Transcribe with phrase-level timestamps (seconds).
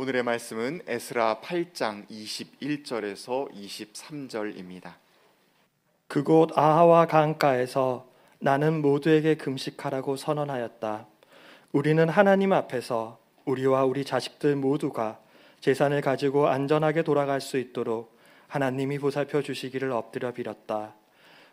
[0.00, 4.94] 오늘의 말씀은 에스라 8장 21절에서 23절입니다.
[6.08, 11.06] 그곳 아하와 강가에서 나는 모두에게 금식하라고 선언하였다.
[11.72, 15.20] 우리는 하나님 앞에서 우리와 우리 자식들 모두가
[15.60, 18.16] 재산을 가지고 안전하게 돌아갈 수 있도록
[18.48, 20.94] 하나님이 보살펴 주시기를 엎드려 빌었다.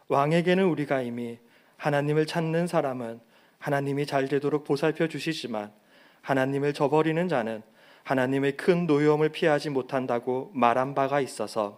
[0.08, 1.38] 왕에게는 우리가 이미
[1.76, 3.20] 하나님을 찾는 사람은
[3.60, 5.74] 하나님이 잘 되도록 보살펴 주시지만
[6.22, 7.62] 하나님을 저버리는 자는
[8.08, 11.78] 하나님의 큰 노여움을 피하지 못한다고 말한 바가 있어서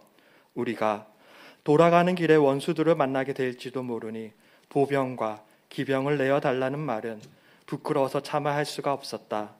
[0.54, 1.08] 우리가
[1.64, 4.30] 돌아가는 길에 원수들을 만나게 될지도 모르니
[4.68, 7.20] 보병과 기병을 내어 달라는 말은
[7.66, 9.50] 부끄러워서 참아 할 수가 없었다.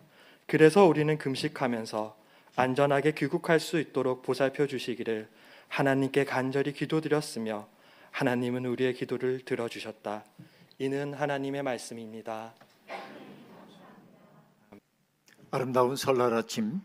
[0.47, 2.17] 그래서 우리는 금식하면서
[2.55, 5.27] 안전하게 귀국할 수 있도록 보살펴 주시기를
[5.67, 7.67] 하나님께 간절히 기도드렸으며
[8.13, 10.23] 하나님은 우리의 기도를 들어주셨다.
[10.79, 12.53] 이는 하나님의 말씀입니다.
[15.53, 16.81] 아름다운 설날 아침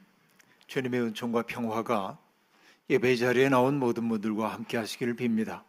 [0.65, 2.17] 주님의 은총과 평화가
[2.89, 5.63] 예배 자리에 나온 모든 분들과 함께 하시기를 빕니다.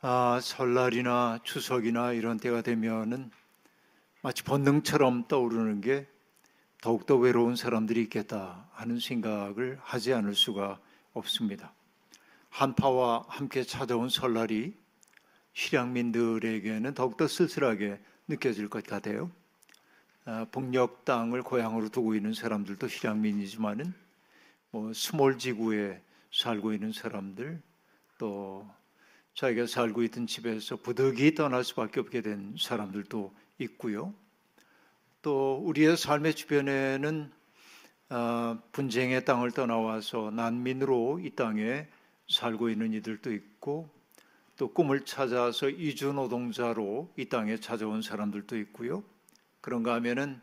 [0.00, 3.30] 아, 설날이나 추석이나 이런 때가 되면은
[4.22, 6.08] 마치 본능처럼 떠오르는 게
[6.82, 10.80] 더욱더 외로운 사람들이 있겠다 하는 생각을 하지 않을 수가
[11.12, 11.72] 없습니다.
[12.50, 14.74] 한파와 함께 찾아온 설날이
[15.52, 19.30] 실향민들에게는 더욱더 쓸쓸하게 느껴질 것 같아요.
[20.30, 23.94] 아, 북녘 땅을 고향으로 두고 있는 사람들도 실향민이지만은
[24.70, 27.62] 뭐 수몰 지구에 살고 있는 사람들
[28.18, 28.68] 또
[29.32, 34.12] 자기가 살고 있던 집에서 부득이 떠날 수밖에 없게 된 사람들도 있고요.
[35.22, 37.32] 또 우리의 삶의 주변에는
[38.10, 41.88] 아, 분쟁의 땅을 떠나와서 난민으로 이 땅에
[42.28, 43.88] 살고 있는 이들도 있고
[44.58, 49.02] 또 꿈을 찾아서 이주 노동자로 이 땅에 찾아온 사람들도 있고요.
[49.68, 50.40] 그런가 하면은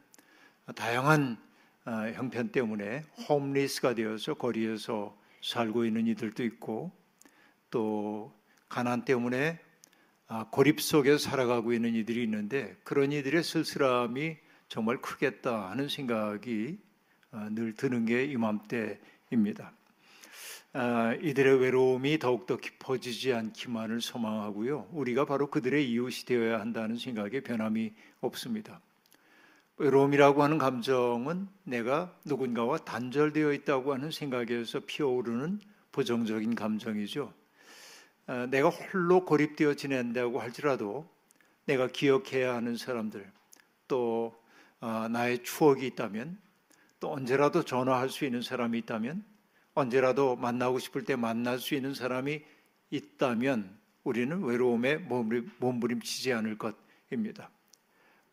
[0.75, 1.37] 다양한
[1.83, 6.91] 아, 형편 때문에 홈리스가 되어서 거리에서 살고 있는 이들도 있고
[7.71, 8.31] 또
[8.69, 9.59] 가난 때문에
[10.27, 14.37] 아, 고립 속에 살아가고 있는 이들이 있는데 그런 이들의 쓸쓸함이
[14.67, 16.77] 정말 크겠다 하는 생각이
[17.31, 19.73] 아, 늘 드는 게 이맘때입니다.
[21.23, 24.89] 이들의 외로움이 더욱더 깊어지지 않기만을 소망하고요.
[24.91, 28.81] 우리가 바로 그들의 이웃이 되어야 한다는 생각에 변함이 없습니다.
[29.77, 35.59] 외로움이라고 하는 감정은 내가 누군가와 단절되어 있다고 하는 생각에서 피어오르는
[35.91, 37.33] 부정적인 감정이죠.
[38.27, 41.09] 아, 내가 홀로 고립되어 지낸다고 할지라도
[41.65, 43.29] 내가 기억해야 하는 사람들,
[43.87, 44.35] 또
[44.79, 46.37] 아, 나의 추억이 있다면,
[46.99, 49.23] 또 언제라도 전화할 수 있는 사람이 있다면,
[49.73, 52.41] 언제라도 만나고 싶을 때 만날 수 있는 사람이
[52.91, 54.97] 있다면 우리는 외로움에
[55.59, 57.49] 몸부림치지 않을 것입니다.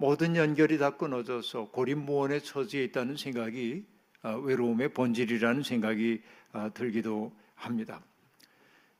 [0.02, 3.84] 모든 연결이 다 끊어져서 고립무원에 처지해 있다는 생각이
[4.22, 8.02] 아, 외로움의 본질이라는 생각이 아, 들기도 합니다.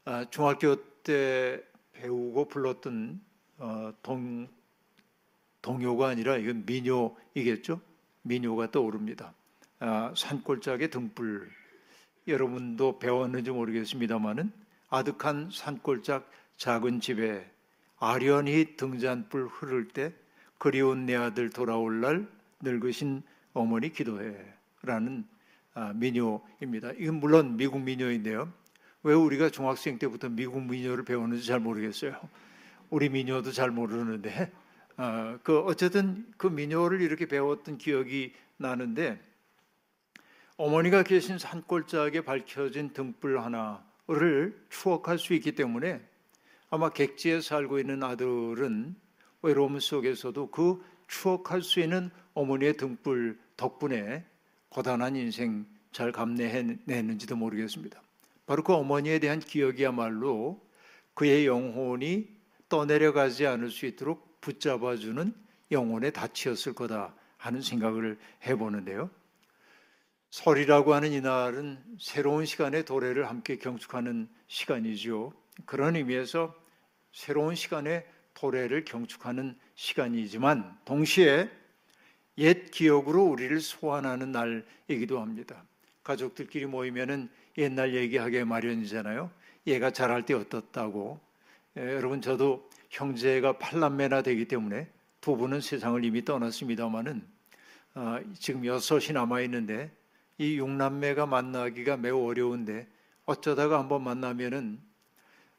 [0.05, 1.61] 아, 중학교 때
[1.95, 3.21] 배우고 불렀던
[3.59, 4.47] 어, 동,
[5.61, 7.81] 동요가 아니라 이건 민요이겠죠?
[8.23, 9.35] 민요가 떠오릅니다.
[10.15, 11.51] 산골짜기 등불
[12.29, 14.53] 여러분도 배웠는지 모르겠습니다만은
[14.89, 17.51] 아득한 산골짝 작은 집에
[17.99, 20.15] 아련히 등잔불 흐를 때
[20.63, 22.29] 그리운 내 아들 돌아올 날
[22.61, 25.25] 늙으신 어머니 기도해라는
[25.75, 26.93] 아, 민요입니다.
[26.99, 28.49] 이건 물론 미국 민요인데요.
[29.03, 32.17] 왜 우리가 중학생 때부터 미국 민요를 배웠는지 잘 모르겠어요.
[32.91, 34.53] 우리 민요도 잘 모르는데
[34.97, 39.21] 아, 그 어쨌든 그 민요를 이렇게 배웠던 기억이 나는데
[40.59, 46.01] 어머니가 계신 산골짜기에 밝혀진 등불 하나를 추억할 수 있기 때문에
[46.71, 48.95] 아마 객지에 살고 있는 아들은
[49.43, 54.25] 외로움 속에서도 그 추억할 수 있는 어머니의 등불 덕분에
[54.69, 58.01] 고단한 인생 잘 감내해냈는지도 모르겠습니다.
[58.47, 60.61] 바로 그 어머니에 대한 기억이야말로
[61.15, 62.29] 그의 영혼이
[62.69, 65.35] 떠내려가지 않을 수 있도록 붙잡아주는
[65.71, 69.11] 영혼의 닻이었을 거다 하는 생각을 해보는데요.
[70.31, 75.35] 설이라고 하는 이날은 새로운 시간의 도래를 함께 경축하는 시간이죠.
[75.67, 76.55] 그런 의미에서
[77.13, 81.51] 새로운 시간의 도래를 경축하는 시간이지만 동시에
[82.39, 85.65] 옛 기억으로 우리를 소환하는 날이기도 합니다.
[86.03, 89.31] 가족들끼리 모이면은 옛날 얘기하게 마련이잖아요.
[89.67, 91.21] 얘가 잘할 때 어떻다고.
[91.77, 94.89] 예, 여러분 저도 형제가 팔남매나 되기 때문에
[95.21, 97.23] 두 분은 세상을 이미 떠났습니다마는
[97.95, 99.91] 어, 지금 여섯이 남아 있는데
[100.39, 102.89] 이 육남매가 만나기가 매우 어려운데
[103.25, 104.81] 어쩌다가 한번 만나면은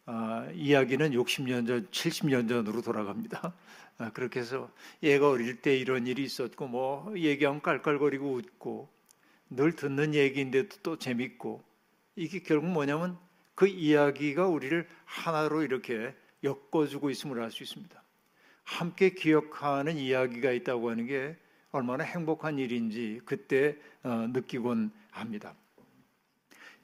[0.05, 3.53] 아, 이야기는 60년 전, 70년 전으로 돌아갑니다.
[3.99, 4.69] 아, 그렇게 해서
[5.01, 8.89] 얘가 어릴 때 이런 일이 있었고 뭐 얘기하면 깔깔거리고 웃고
[9.49, 11.63] 늘 듣는 얘기인데도 또 재밌고
[12.15, 13.17] 이게 결국 뭐냐면
[13.55, 16.13] 그 이야기가 우리를 하나로 이렇게
[16.43, 18.03] 엮어주고 있음을 알 수 있습니다.
[18.63, 21.37] 함께 기억하는 이야기가 있다고 하는 게
[21.71, 25.55] 얼마나 행복한 일인지 그때 어, 느끼곤 합니다.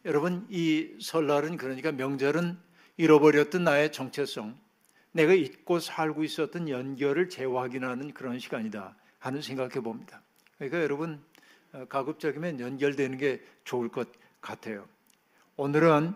[0.05, 2.68] 여러분 이 설날은 그러니까 명절은
[2.99, 4.59] 잃어버렸던 나의 정체성,
[5.13, 10.21] 내가 잊고 살고 있었던 연결을 재확인하는 그런 시간이다 하는 생각해 봅니다.
[10.57, 11.23] 그러니까 여러분
[11.71, 14.09] 어, 가급적이면 연결되는 게 좋을 것
[14.41, 14.85] 같아요.
[15.55, 16.13] 오늘은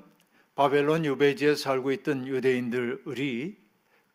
[0.55, 3.55] 바벨론 유배지에 살고 있던 유대인들이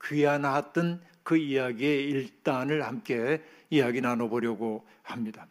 [0.04, 5.46] 귀환했던 그 이야기의 일단을 함께 이야기 나눠보려고 합니다.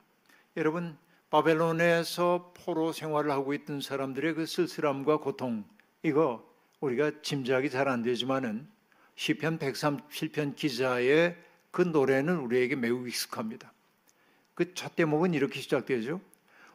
[0.55, 0.95] 여러분
[1.31, 5.65] 바벨론에서 포로 생활을 하고 있던 사람들의 그 쓸쓸함과 고통
[6.03, 6.46] 이거
[6.79, 8.67] 우리가 짐작이 잘 안 되지만은
[9.15, 11.35] 시편 137편 기자의
[11.71, 13.73] 그 노래는 우리에게 매우 익숙합니다.
[14.53, 16.21] 그 첫 대목은 이렇게 시작되죠.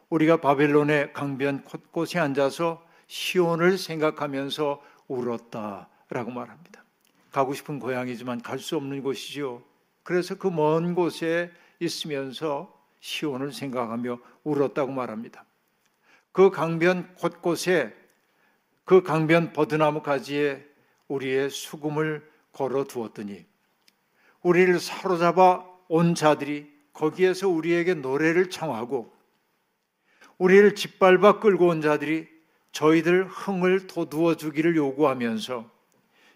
[0.09, 6.83] 우리가 바벨론의 강변 곳곳에 앉아서 시온을 생각하면서 울었다라고 말합니다.
[7.31, 9.63] 가고 싶은 고향이지만 갈 수 없는 곳이죠.
[10.03, 15.45] 그래서 그 먼 곳에 있으면서 시온을 생각하며 울었다고 말합니다.
[16.31, 17.93] 그 강변 곳곳에
[18.85, 20.65] 그 강변 버드나무 가지에
[21.07, 23.45] 우리의 수금을 걸어 두었더니
[24.41, 29.13] 우리를 사로잡아 온 자들이 거기에서 우리에게 노래를 청하고
[30.37, 32.27] 우리를 짓밟아 끌고 온 자들이
[32.71, 35.69] 저희들 흥을 돋우어 주기를 요구하면서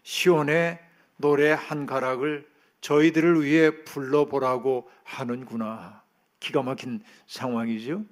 [0.03, 0.79] 시온의
[1.17, 2.47] 노래 한 가락을
[2.81, 6.03] 저희들을 위해 불러보라고 하는구나.
[6.39, 8.05] 기가 막힌 상황이죠.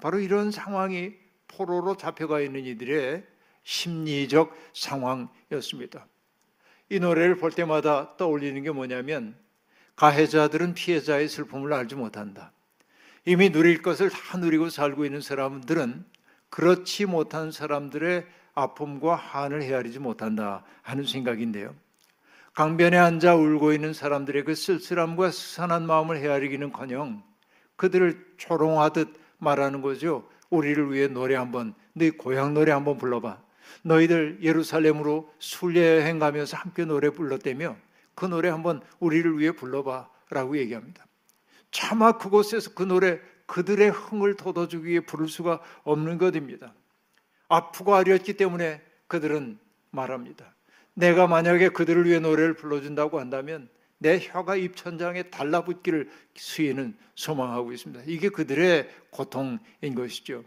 [0.00, 1.14] 바로 이런 상황이
[1.46, 3.24] 포로로 잡혀가 있는 이들의
[3.64, 6.06] 심리적 상황이었습니다.
[6.90, 9.34] 이 노래를 볼 때마다 떠올리는 게 뭐냐면
[9.96, 12.52] 가해자들은 피해자의 슬픔을 알지 못한다.
[13.24, 16.04] 이미 누릴 것을 다 누리고 살고 있는 사람들은
[16.50, 21.74] 그렇지 못한 사람들의 아픔과 한을 헤아리지 못한다 하는 생각인데요.
[22.52, 27.24] 강변에 앉아 울고 있는 사람들의 그 쓸쓸함과 스산한 마음을 헤아리기는커녕
[27.76, 30.28] 그들을 조롱하듯 말하는 거죠.
[30.50, 33.42] 우리를 위해 노래 한번, 네 고향 노래 한번 불러봐.
[33.82, 37.76] 너희들 예루살렘으로 순례여행 가면서 함께 노래 불렀다며
[38.14, 41.04] 그 노래 한번 우리를 위해 불러봐 라고 얘기합니다.
[41.70, 46.74] 차마 그곳에서 그 노래 그들의 흥을 돋워주기 위해 부를 수가 없는 것입니다.
[47.48, 49.58] 아프고 아렸기 때문에 그들은
[49.90, 50.54] 말합니다.
[50.94, 53.68] 내가 만약에 그들을 위해 노래를 불러준다고 한다면
[53.98, 58.04] 내 혀가 입천장에 달라붙기를 수위는 소망하고 있습니다.
[58.06, 60.44] 이게 그들의 고통인 것이죠.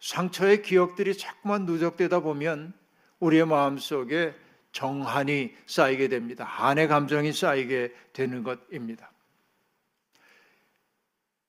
[0.00, 2.72] 상처의 기억들이 자꾸만 누적되다 보면
[3.20, 4.34] 우리의 마음 속에
[4.72, 6.44] 정한이 쌓이게 됩니다.
[6.44, 9.10] 한의 감정이 쌓이게 되는 것입니다.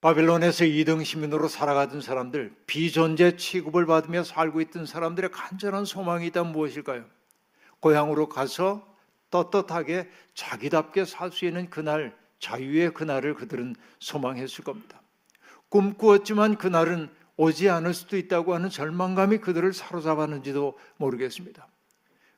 [0.01, 7.05] 바벨론에서 2등 시민으로 살아가던 사람들, 비존재 취급을 받으며 살고 있던 사람들의 간절한 소망이 있다면 무엇일까요?
[7.79, 8.87] 고향으로 가서
[9.29, 14.99] 떳떳하게 자기답게 살 수 있는 그날, 자유의 그날을 그들은 소망했을 겁니다.
[15.69, 17.09] 꿈꾸었지만 그날은
[17.41, 21.67] 오지 않을 수도 있다고 하는 절망감이 그들을 사로잡았는지도 모르겠습니다.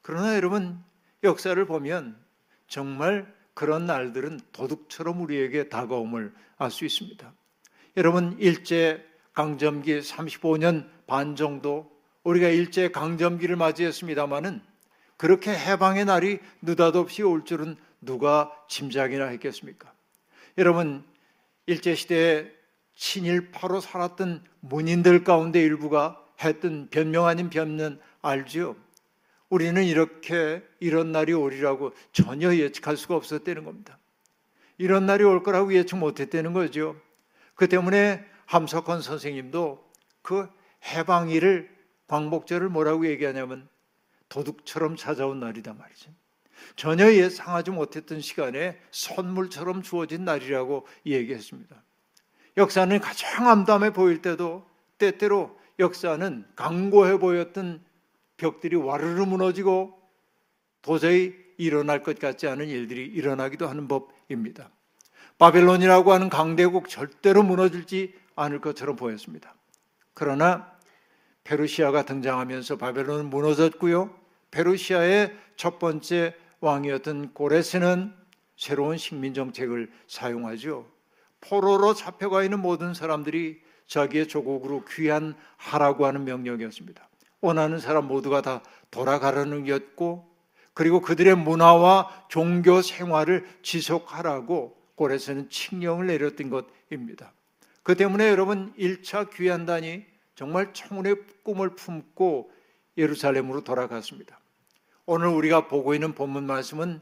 [0.02, 0.82] 그러나 여러분,
[1.24, 2.18] 역사를 보면
[2.70, 7.34] 정말 그런 날들은 도둑처럼 우리에게 다가옴을 알 수 있습니다.
[7.98, 11.92] 여러분, 일제 강점기 35년 반 정도
[12.24, 14.62] 우리가 일제 강점기를 맞이했습니다마는
[15.18, 19.92] 그렇게 해방의 날이 느닷없이 올 줄은 누가 짐작이나 했겠습니까?
[20.58, 21.04] 여러분,
[21.66, 22.63] 일제 시대에
[22.96, 28.76] 친일파로 살았던 문인들 가운데 일부가 했던 변명 아닌 변명 알죠?
[29.50, 34.00] 우리는 이렇게 이런 날이 오리라고 전혀 예측할 수가 없었다는 겁니다.
[34.78, 37.00] 이런 날이 올 거라고 예측 못했다는 거죠.
[37.56, 40.50] 그 때문에 함석헌 선생님도 그
[40.86, 41.70] 해방일을
[42.08, 43.70] 광복절을 뭐라고 얘기하냐면
[44.30, 46.12] 도둑처럼 찾아온 날이다 말이죠.
[46.76, 51.84] 전혀 예상하지 못했던 시간에 선물처럼 주어진 날이라고 얘기했습니다.
[52.58, 54.66] 역사는 가장 암담해 보일 때도
[54.98, 57.84] 때때로 역사는 강고해 보였던
[58.38, 60.00] 벽들이 와르르 무너지고
[60.82, 64.70] 도저히 일어날 것 같지 않은 일들이 일어나기도 하는 법입니다.
[65.38, 69.56] 바벨론이라고 하는 강대국 절대로 무너질지 않을 것처럼 보였습니다.
[70.14, 70.72] 그러나
[71.44, 74.14] 페르시아가 등장하면서 바벨론은 무너졌고요.
[74.52, 78.14] 페르시아의 첫 번째 왕이었던 고레스는
[78.56, 80.93] 새로운 식민 정책을 사용하죠.
[81.44, 87.08] 포로로 잡혀가 있는 모든 사람들이 자기의 조국으로 귀환하라고 하는 명령이었습니다.
[87.42, 90.32] 원하는 사람 모두가 다 돌아가라는 것이었고
[90.74, 97.34] 그리고 그들의 문화와 종교 생활을 지속하라고 고레스는 칙령을 내렸던 것입니다.
[97.84, 102.52] 그 때문에 여러분 1차 귀환단이 정말 청운의 꿈을 품고
[102.98, 104.40] 예루살렘으로 돌아갔습니다.
[105.06, 107.02] 오늘 우리가 보고 있는 본문 말씀은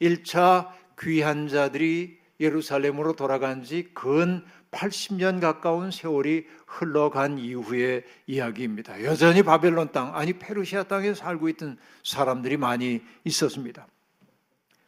[0.00, 9.02] 1차 귀환자들이 예루살렘으로 돌아간 지 근 80년 가까운 세월이 흘러간 이후의 이야기입니다.
[9.04, 13.86] 여전히 바벨론 땅, 아니 페르시아 땅에 살고 있던 사람들이 많이 있었습니다.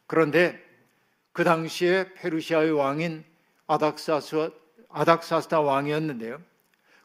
[0.06, 0.62] 그런데
[1.32, 3.24] 그 당시에 페르시아의 왕인
[3.66, 4.50] 아닥사스,
[4.90, 6.40] 아닥사스다 왕이었는데요.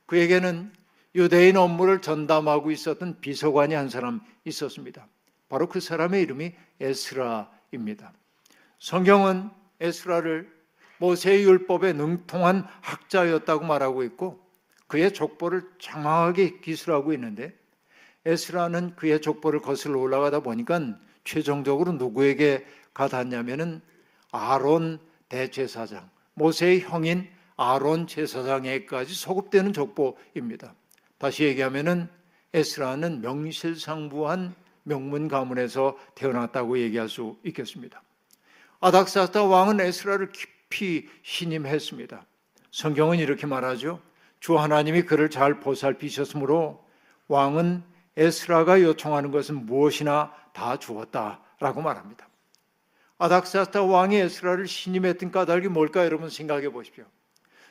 [0.06, 0.72] 그에게는
[1.16, 5.08] 유대인 업무를 전담하고 있었던 비서관이 한 사람 있었습니다.
[5.50, 8.13] 바로 그 사람의 이름이 에스라입니다.
[8.80, 10.51] 성경은 에스라를
[11.00, 14.39] 모세의 율법에 능통한 학자였다고 말하고 있고
[14.88, 17.53] 그의 족보를 장황하게 기술하고 있는데
[18.25, 23.81] 에스라는 그의 족보를 거슬러 올라가다 보니까 최종적으로 누구에게 가닿냐면은
[24.31, 30.74] 아론 대제사장, 모세의 형인 아론 제사장에까지 소급되는 족보입니다.
[31.17, 32.07] 다시 얘기하면은
[32.53, 38.01] 에스라는 명실상부한 명문 가문에서 태어났다고 얘기할 수 있겠습니다.
[38.79, 42.25] 아닥사스다 왕은 에스라를 깊이 신임했습니다.
[42.72, 44.01] 성경은 이렇게 말하죠.
[44.39, 46.86] 주 하나님이 그를 잘 보살피셨으므로
[47.27, 47.84] 왕은
[48.15, 52.27] 에스라가 요청하는 것은 무엇이나 다 주었다라고 말합니다.
[53.17, 57.05] 아닥사스다 왕이 에스라를 신임했던 까닭이 뭘까 여러분 생각해 보십시오.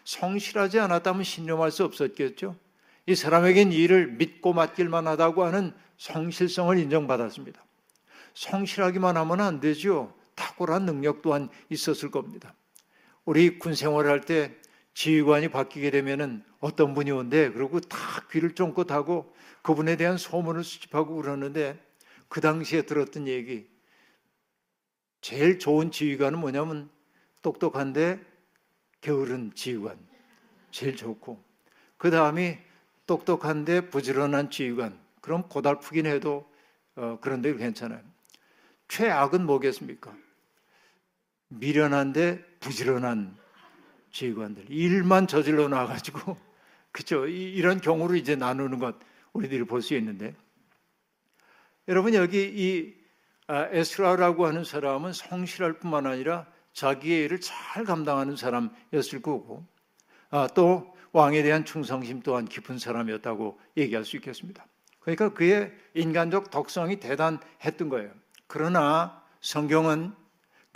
[0.05, 2.57] 성실하지 않았다면 신임할 수 없었겠죠.
[3.07, 7.65] 이 사람에겐 일을 믿고 맡길만 하다고 하는 성실성을 인정받았습니다.
[8.35, 10.13] 성실하기만 하면 안 되죠.
[10.37, 12.55] 탁월한 능력 또한 있었을 겁니다.
[13.25, 14.55] 우리 군 생활을 할 때
[14.97, 17.99] 지휘관이 바뀌게 되면은 어떤 분이 온대 그리고 다
[18.31, 21.79] 귀를 쫑긋 하고 그분에 대한 소문을 수집하고 그러는데
[22.29, 23.69] 그 당시에 들었던 얘기
[25.21, 26.89] 제일 좋은 지휘관은 뭐냐면
[27.43, 28.25] 똑똑한데
[29.03, 29.99] 게으른 지휘관
[30.71, 31.45] 제일 좋고
[31.99, 32.57] 그 다음이
[33.07, 36.51] 똑똑한데 부지런한 지휘관 그럼 고달프긴 해도
[36.95, 38.01] 어, 그런데 괜찮아요.
[38.89, 40.17] 최악은 뭐겠습니까?
[41.49, 43.37] 미련한데 부지런한
[44.11, 46.37] 지휘관들 일만 저질러 놔가지고
[46.93, 48.97] 그죠 이런 경우를 이제 나누는 것
[49.33, 50.35] 우리들이 볼 수 있는데
[51.89, 52.95] 여러분 여기 이
[53.49, 59.65] 아, 에스라라고 하는 사람은 성실할 뿐만 아니라 자기의 일을 잘 감당하는 사람이었을 거고
[60.31, 64.67] 아, 또 왕에 대한 충성심 또한 깊은 사람이었다고 얘기할 수 있겠습니다.
[64.99, 68.11] 그러니까 그의 인간적 덕성이 대단했던 거예요.
[68.49, 70.13] 그러나 성경은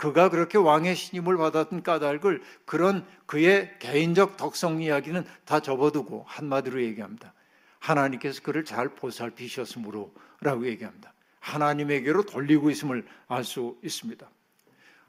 [0.01, 7.35] 그가 그렇게 왕의 신임을 받았던 까닭을 그런 그의 개인적 덕성 이야기는 다 접어두고 한마디로 얘기합니다.
[7.77, 11.13] 하나님께서 그를 잘 보살피셨으므로 라고 얘기합니다.
[11.39, 14.27] 하나님에게로 돌리고 있음을 알 수 있습니다.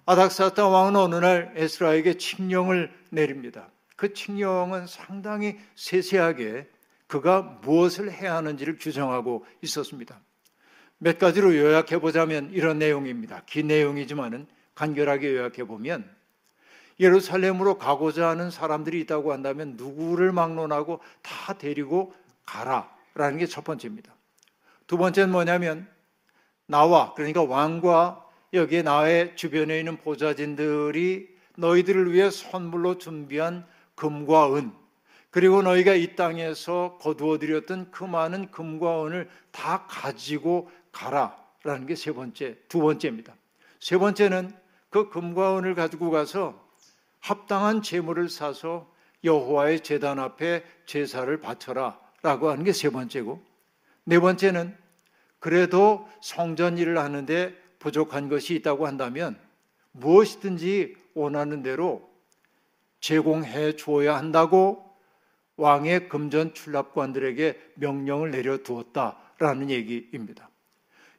[0.04, 3.70] 아닥사타 왕은 어느 날 에스라에게 칙령을 내립니다.
[3.96, 6.68] 그 칙령은 상당히 세세하게
[7.06, 10.20] 그가 무엇을 해야 하는지를 규정하고 있었습니다.
[10.98, 13.42] 몇 가지로 요약해 보자면 이런 내용입니다.
[13.46, 16.08] 긴 내용이지만은 간결하게 요약해 보면
[17.00, 22.14] 예루살렘으로 가고자 하는 사람들이 있다고 한다면 누구를 막론하고 다 데리고
[22.46, 24.14] 가라라는 게 첫 번째입니다.
[24.86, 25.88] 두 번째는 뭐냐면
[26.66, 34.72] 나와 그러니까 왕과 여기에 나의 주변에 있는 보좌진들이 너희들을 위해 선물로 준비한 금과 은
[35.30, 42.12] 그리고 너희가 이 땅에서 거두어 들였던 그 많은 금과 은을 다 가지고 가라라는 게 세
[42.12, 43.34] 번째, 두 번째입니다.
[43.80, 44.54] 세 번째는
[44.92, 46.62] 그 금과 은을 가지고 가서
[47.18, 48.92] 합당한 제물을 사서
[49.24, 53.42] 여호와의 제단 앞에 제사를 바쳐라라고 하는 게 세 번째고
[54.04, 54.76] 네 번째는
[55.38, 59.38] 그래도 성전 일을 하는데 부족한 것이 있다고 한다면
[59.92, 62.08] 무엇이든지 원하는 대로
[63.00, 64.94] 제공해 주어야 한다고
[65.56, 70.51] 왕의 금전 출납관들에게 명령을 내려 두었다라는 얘기입니다.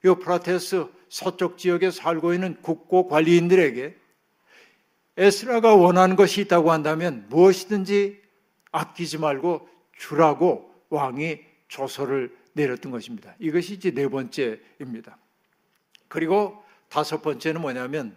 [0.06, 3.96] 요프라테스 서쪽 지역에 살고 있는 국고 관리인들에게
[5.18, 8.22] 에스라가 원하는 것이 있다고 한다면 무엇이든지
[8.72, 13.36] 아끼지 말고 주라고 왕이 조서를 내렸던 것입니다.
[13.40, 15.18] 이것이 이제 네 번째입니다.
[16.08, 18.16] 그리고 다섯 번째는 뭐냐면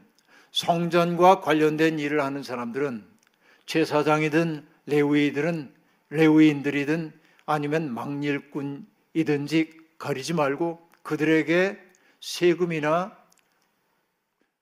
[0.52, 3.04] 성전과 관련된 일을 하는 사람들은
[3.66, 5.74] 제사장이든 레위들은
[6.10, 7.12] 레위인들이든
[7.44, 11.78] 아니면 망일꾼이든지 가리지 말고 그들에게
[12.20, 13.16] 세금이나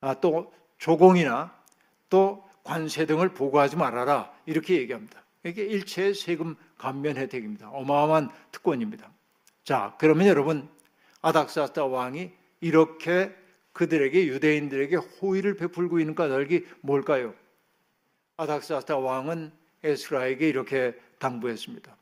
[0.02, 1.58] 아, 또 조공이나
[2.10, 5.24] 또 관세 등을 보고하지 말아라 이렇게 얘기합니다.
[5.42, 7.70] 이게 일체 세금 감면 혜택입니다.
[7.70, 9.10] 어마어마한 특권입니다.
[9.64, 10.68] 자, 그러면 여러분
[11.22, 13.34] 아닥사스다 왕이 이렇게
[13.72, 17.34] 그들에게 유대인들에게 호의를 베풀고 있는 까닭이 뭘까요?
[18.36, 19.50] 아닥사스다 왕은
[19.82, 21.96] 에스라에게 이렇게 당부했습니다.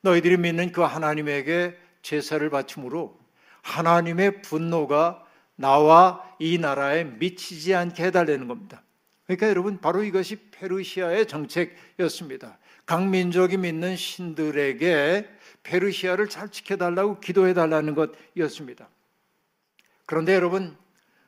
[0.00, 3.27] 너희들이 믿는 그 하나님에게 제사를 바침으로
[3.62, 5.24] 하나님의 분노가
[5.56, 8.82] 나와 이 나라에 미치지 않게 해달라는 겁니다.
[9.24, 12.58] 그러니까 여러분 바로 이것이 페르시아의 정책이었습니다.
[12.86, 15.28] 각 민족이 믿는 신들에게
[15.62, 18.88] 페르시아를 잘 지켜달라고 기도해달라는 것이었습니다.
[20.06, 20.76] 그런데 여러분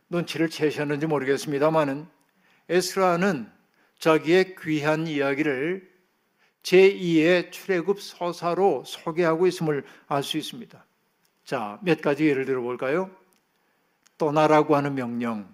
[0.08, 2.06] 눈치를 채셨는지 모르겠습니다만은
[2.70, 3.50] 에스라는
[3.98, 5.90] 자기의 귀한 이야기를
[6.62, 10.84] 제2의 출애굽 서사로 소개하고 있음을 알 수 있습니다.
[11.50, 13.10] 자, 몇 가지 예를 들어 볼까요?
[14.18, 15.52] 떠나라고 하는 명령.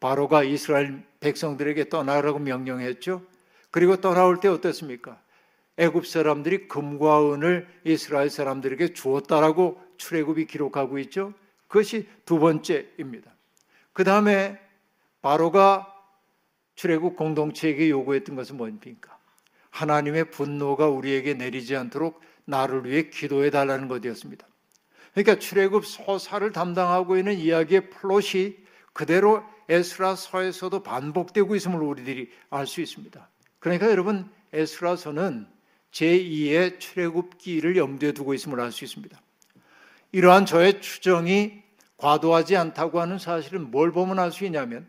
[0.00, 3.20] 바로가 이스라엘 백성들에게 떠나라고 명령했죠.
[3.70, 5.20] 그리고 떠나올 때 어땠습니까?
[5.76, 11.34] 애굽 사람들이 금과 은을 이스라엘 사람들에게 주었다라고 출애굽이 기록하고 있죠.
[11.66, 13.30] 그것이 두 번째입니다.
[13.92, 14.58] 그 다음에
[15.20, 15.94] 바로가
[16.74, 19.18] 출애굽 공동체에게 요구했던 것은 뭡니까?
[19.72, 24.47] 하나님의 분노가 우리에게 내리지 않도록 나를 위해 기도해 달라는 것이었습니다.
[25.18, 28.54] 그러니까 출애굽 서사를 담당하고 있는 이야기의 플롯이
[28.92, 33.28] 그대로 에스라서에서도 반복되고 있음을 우리들이 알 수 있습니다.
[33.58, 35.48] 그러니까 여러분 에스라서는
[35.90, 39.20] 제2의 출애굽기를 염두에 두고 있음을 알 수 있습니다.
[40.12, 41.64] 이러한 저의 추정이
[41.96, 44.88] 과도하지 않다고 하는 사실은 뭘 보면 알 수 있냐면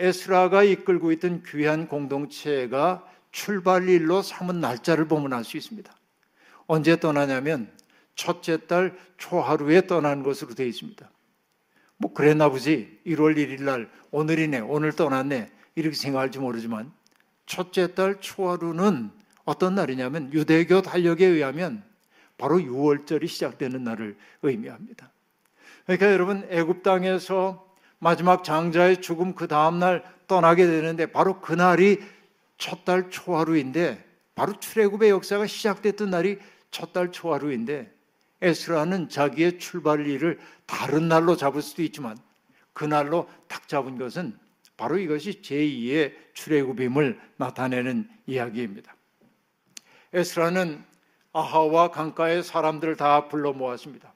[0.00, 5.94] 에스라가 이끌고 있던 귀한 공동체가 출발일로 삼은 날짜를 보면 알 수 있습니다.
[6.66, 7.77] 언제 떠나냐면
[8.18, 11.08] 첫째 달 초하루에 떠난 것으로 되어 있습니다.
[11.98, 12.98] 뭐 그랬나 보지.
[13.06, 14.58] 1월 1일 날 오늘이네.
[14.60, 15.50] 오늘 떠났네.
[15.76, 16.92] 이렇게 생각할지 모르지만
[17.46, 19.10] 첫째 달 초하루는
[19.44, 21.84] 어떤 날이냐면 유대교 달력에 의하면
[22.36, 25.10] 바로 6월절이 시작되는 날을 의미합니다.
[25.86, 32.00] 그러니까 여러분 애굽 땅에서 마지막 장자의 죽음 그 다음 날 떠나게 되는데 바로 그 날이
[32.58, 36.38] 첫 달 초하루인데 바로 출애굽의 역사가 시작됐던 날이
[36.72, 37.96] 첫 달 초하루인데
[38.40, 42.16] 에스라는 자기의 출발일을 다른 날로 잡을 수도 있지만
[42.72, 44.38] 그 날로 딱 잡은 것은
[44.76, 48.94] 바로 이것이 제2의 출애굽임을 나타내는 이야기입니다.
[50.12, 50.84] 에스라는
[51.32, 54.14] 아하와 강가의 사람들을 다 불러 모았습니다.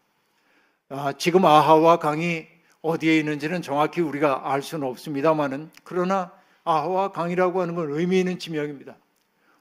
[0.88, 2.46] 아, 지금 아하와 강이
[2.80, 6.32] 어디에 있는지는 정확히 우리가 알 수는 없습니다만은 그러나
[6.64, 8.96] 아하와 강이라고 하는 건 의미 있는 지명입니다.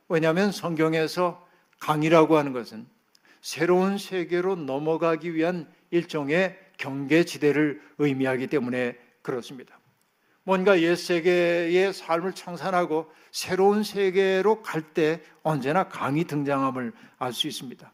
[0.09, 1.47] 왜냐하면 성경에서
[1.79, 2.85] 강이라고 하는 것은
[3.41, 9.79] 새로운 세계로 넘어가기 위한 일종의 경계지대를 의미하기 때문에 그렇습니다.
[10.43, 17.91] 뭔가 옛 세계의 삶을 청산하고 새로운 세계로 갈 때 언제나 강이 등장함을 알 수 있습니다.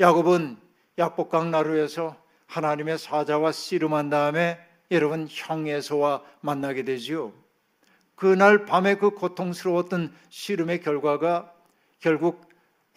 [0.00, 0.56] 야곱은
[0.98, 4.58] 약복강 나루에서 하나님의 사자와 씨름한 다음에
[4.90, 7.32] 여러분 형에서와 만나게 되지요.
[8.16, 11.54] 그날 밤에 그 고통스러웠던 씨름의 결과가
[12.00, 12.49] 결국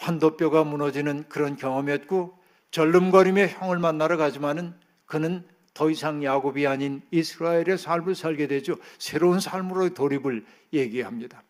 [0.04, 2.38] 환도뼈가 무너지는 그런 경험이었고
[2.72, 4.74] 절름거리며 형을 만나러 가지만은
[5.06, 8.76] 그는 더 이상 야곱이 아닌 이스라엘의 삶을 살게 되죠.
[9.00, 11.42] 새로운 삶으로 돌입을 얘기합니다.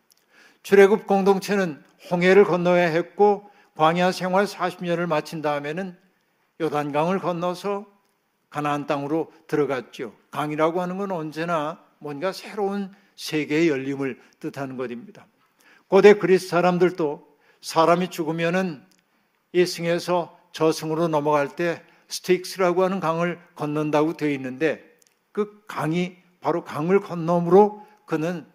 [0.62, 5.96] 출애굽 공동체는 홍해를 건너야 했고 광야 생활 40년을 마친 다음에는
[6.60, 7.86] 요단강을 건너서
[8.48, 10.14] 가나안 땅으로 들어갔죠.
[10.30, 15.26] 강이라고 하는 건 언제나 뭔가 새로운 세계의 열림을 뜻하는 것입니다.
[15.88, 17.33] 고대 그리스 사람들도
[17.64, 18.84] 사람이 죽으면은
[19.52, 24.84] 이승에서 저승으로 넘어갈 때 스틱스라고 하는 강을 건넌다고 되어 있는데
[25.32, 28.46] 그 강이 바로 강을 건너므로 그는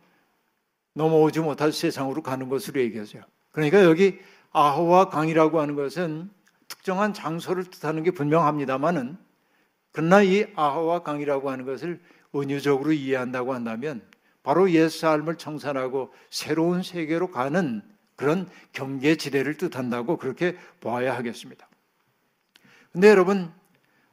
[0.94, 3.22] 넘어오지 못할 세상으로 가는 것으로 얘기하죠.
[3.52, 4.20] 그러니까 여기
[4.52, 6.30] 아하와 강이라고 하는 것은
[6.68, 9.18] 특정한 장소를 뜻하는 게 분명합니다만은
[9.92, 12.00] 그러나 이 아하와 강이라고 하는 것을
[12.36, 14.04] 은유적으로 이해한다고 한다면
[14.44, 17.82] 바로 옛 삶을 청산하고 새로운 세계로 가는
[18.20, 21.70] 그런 경계 지대를 뜻한다고 그렇게 봐야 하겠습니다.
[22.92, 23.50] 근데 여러분,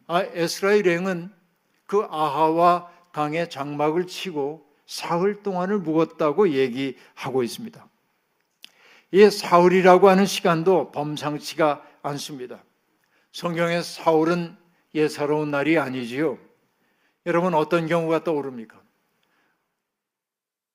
[0.07, 1.33] 아, 에스라 일행은
[1.87, 7.88] 그 아하와 강의 장막을 치고 사흘 동안을 묵었다고 얘기하고 있습니다.
[9.11, 12.62] 이 사흘이라고 하는 시간도 범상치가 않습니다.
[13.33, 14.57] 성경의 사흘은
[14.95, 16.38] 예사로운 날이 아니지요.
[17.27, 18.81] 여러분 어떤 경우가 떠오릅니까?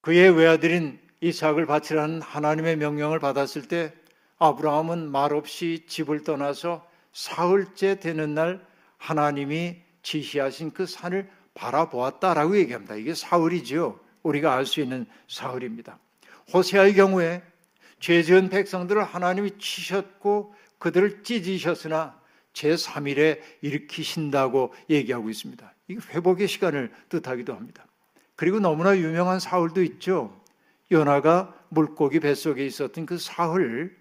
[0.02, 3.93] 그의 외아들인 이삭을 바치라는 하나님의 명령을 받았을 때
[4.39, 8.65] 아브라함은 말없이 집을 떠나서 사흘째 되는 날
[8.97, 12.95] 하나님이 지시하신 그 산을 바라보았다라고 얘기합니다.
[12.95, 13.99] 이게 사흘이지요.
[14.23, 15.99] 우리가 알 수 있는 사흘입니다.
[16.53, 17.43] 호세아의 경우에
[17.99, 22.19] 죄 지은 백성들을 하나님이 치셨고 그들을 찢으셨으나
[22.53, 25.73] 제3일에 일으키신다고 얘기하고 있습니다.
[25.88, 27.86] 이게 회복의 시간을 뜻하기도 합니다.
[28.36, 30.40] 그리고 너무나 유명한 사울도 있죠.
[30.91, 33.95] 요나가 물고기 뱃속에 있었던 그 사흘,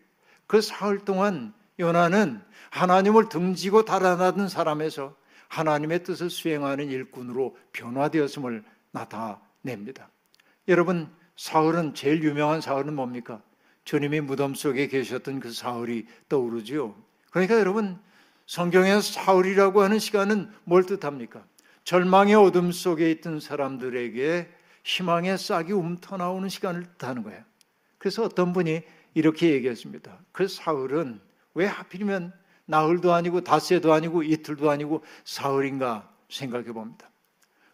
[0.47, 5.15] 그 사흘 동안 요나는 하나님을 등지고 달아나던 사람에서
[5.49, 10.09] 하나님의 뜻을 수행하는 일꾼으로 변화되었음을 나타냅니다.
[10.69, 13.43] 여러분, 사흘은 제일 유명한 사흘은 뭡니까?
[13.85, 16.95] 주님이 무덤 속에 계셨던 그 사흘이 떠오르지요.
[17.31, 17.99] 그러니까 여러분,
[18.47, 21.45] 성경에서 사흘이라고 하는 시간은 뭘 뜻합니까?
[21.85, 24.49] 절망의 어둠 속에 있던 사람들에게
[24.85, 27.43] 희망의 싹이 움터나오는 시간을 뜻하는 거예요.
[27.99, 28.83] 그래서 어떤 분이
[29.15, 30.19] 이렇게 얘기했습니다.
[30.33, 31.21] 그 사흘은
[31.55, 32.33] 왜 하필이면
[32.67, 37.11] 나흘도 아니고 닷새도 아니고 이틀도 아니고 사흘인가 생각해 봅니다.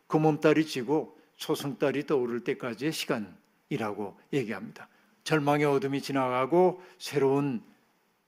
[0.07, 4.88] 그 몸딸이 지고 초승달이 떠오를 때까지의 시간이라고 얘기합니다.
[5.25, 7.62] 절망의 어둠이 지나가고 새로운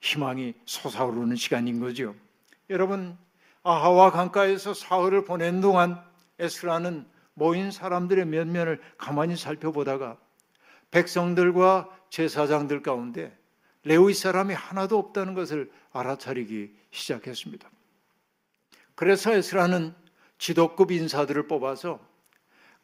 [0.01, 2.15] 희망이 솟아오르는 시간인 거죠.
[2.71, 3.17] 여러분,
[3.63, 6.03] 아하와 강가에서 사흘을 보낸 동안
[6.39, 7.07] 에스라는
[7.39, 10.19] 모인 사람들의 면면을 가만히 살펴보다가
[10.91, 13.37] 백성들과 제사장들 가운데
[13.85, 17.71] 레위 사람이 하나도 없다는 것을 알아차리기 시작했습니다.
[18.95, 19.95] 그래서 에스라는
[20.39, 22.01] 지도급 인사들을 뽑아서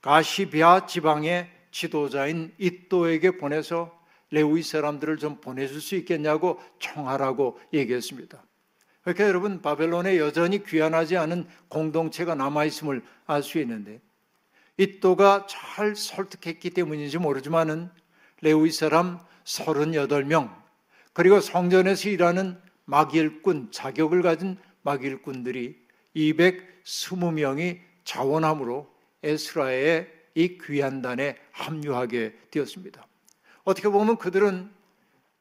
[0.00, 3.98] 가시비아 지방의 지도자인 이또에게 보내서
[4.30, 8.42] 레위 사람들을 좀 보내줄 수 있겠냐고 청하라고 얘기했습니다.
[9.02, 14.00] 그러니까 여러분 바벨론에 여전히 귀환하지 않은 공동체가 남아 있음을 알 수 있는데
[14.76, 17.90] 이또가 잘 설득했기 때문인지 모르지만은
[18.40, 20.54] 레위 사람 38명
[21.12, 25.78] 그리고 성전에서 일하는 막일꾼 자격을 가진 막일꾼들이
[26.16, 33.06] 220명이 자원함으로 에스라의 이 귀한 단에 합류하게 되었습니다.
[33.62, 34.70] 어떻게 보면 그들은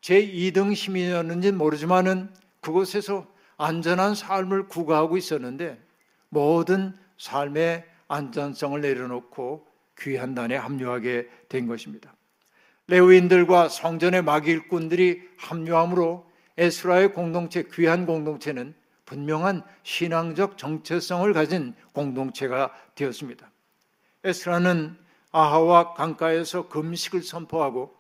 [0.02, 5.82] 제2등 시민이었는지 모르지만은 그곳에서 안전한 삶을 구가하고 있었는데
[6.30, 9.68] 모든 삶의 안전성을 내려놓고
[10.00, 12.14] 귀한 단에 합류하게 된 것입니다.
[12.88, 23.50] 레위인들과 성전의 마길꾼들이 합류함으로 에스라의 공동체, 귀한 공동체는 분명한 신앙적 정체성을 가진 공동체가 되었습니다.
[24.24, 24.98] 에스라는
[25.32, 27.96] 아하와 강가에서 금식을 선포하고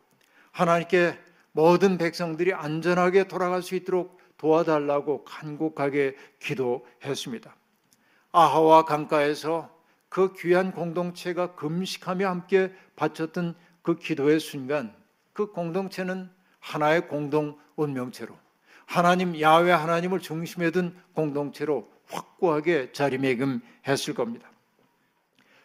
[0.52, 1.18] 하나님께
[1.52, 7.56] 모든 백성들이 안전하게 돌아갈 수 있도록 도와달라고 간곡하게 기도했습니다.
[8.32, 9.73] 아하와 강가에서
[10.14, 14.96] 그 귀한 공동체가 금식하며 함께 바쳤던 그 기도의 순간
[15.34, 18.38] 그 공동체는 하나의 공동 운명체로
[18.86, 24.52] 하나님 야외 하나님을 중심에 둔 공동체로 확고하게 자리매김했을 겁니다.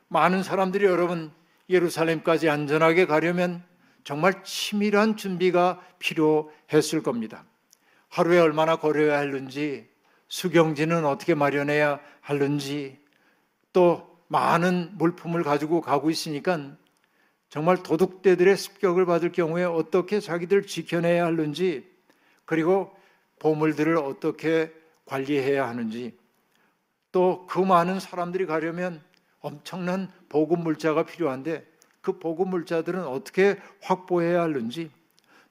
[0.08, 1.30] 많은 사람들이 여러분
[1.68, 3.62] 예루살렘까지 안전하게 가려면
[4.02, 7.44] 정말 치밀한 준비가 필요했을 겁니다.
[8.08, 9.90] 하루에 얼마나 걸어야 하는지,
[10.28, 12.98] 수경지는 어떻게 마련해야 하는지,
[13.74, 16.76] 또 많은 물품을 가지고 가고 있으니까
[17.48, 21.88] 정말 도둑대들의 습격을 받을 경우에 어떻게 자기들 지켜내야 하는지,
[22.44, 22.94] 그리고
[23.38, 24.72] 보물들을 어떻게
[25.06, 26.16] 관리해야 하는지,
[27.10, 29.02] 또 그 많은 사람들이 가려면
[29.40, 31.66] 엄청난 보급 물자가 필요한데
[32.02, 34.90] 그 보급 물자들은 어떻게 확보해야 하는지,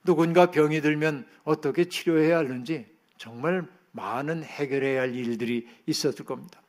[0.03, 2.85] 누군가 병이 들면 어떻게 치료해야 하는지
[3.17, 6.61] 정말 많은 해결해야 할 일들이 있었을 겁니다.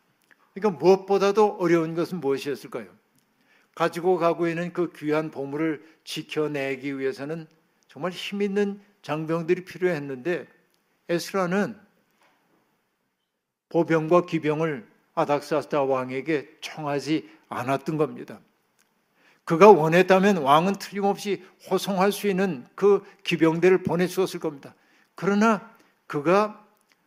[0.58, 2.86] 그러니까 무엇보다도 어려운 것은 무엇이었을까요?
[3.74, 7.46] 가지고 가고 있는 그 귀한 보물을 지켜내기 위해서는
[7.86, 10.48] 정말 힘 있는 장병들이 필요했는데
[11.08, 11.78] 에스라는
[13.68, 18.40] 보병과 기병을 아닥사스다 왕에게 청하지 않았던 겁니다.
[19.44, 24.74] 그가 원했다면 왕은 틀림없이 호송할 수 있는 그 기병대를 보내주었을 겁니다.
[25.14, 25.70] 그러나
[26.06, 26.66] 그가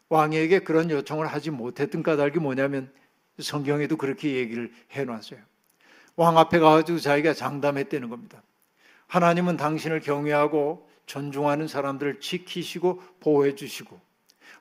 [0.10, 2.92] 왕에게 그런 요청을 하지 못했던 까닭이 뭐냐면
[3.42, 5.40] 성경에도 그렇게 얘기를 해놨어요.
[6.16, 8.42] 왕 앞에 가가지고 자기가 장담했다는 겁니다.
[9.08, 14.00] 하나님은 당신을 경외하고 존중하는 사람들을 지키시고 보호해 주시고